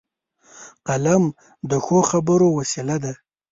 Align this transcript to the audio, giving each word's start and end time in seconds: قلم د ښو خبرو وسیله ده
قلم 0.87 1.23
د 1.69 1.71
ښو 1.85 1.99
خبرو 2.09 2.47
وسیله 2.59 2.95
ده 3.03 3.13